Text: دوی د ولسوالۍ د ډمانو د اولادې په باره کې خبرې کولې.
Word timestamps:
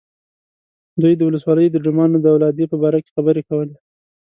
دوی 1.01 1.13
د 1.17 1.21
ولسوالۍ 1.27 1.67
د 1.71 1.77
ډمانو 1.85 2.17
د 2.21 2.25
اولادې 2.33 2.65
په 2.69 2.77
باره 2.81 2.99
کې 3.03 3.11
خبرې 3.15 3.41
کولې. 3.49 3.75